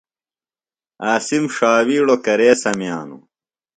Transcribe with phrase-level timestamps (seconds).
[1.07, 3.23] عاصم ݜاوِیڑوۡ کرے سمِیانوۡ؟